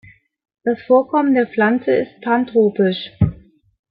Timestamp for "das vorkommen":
0.63-1.35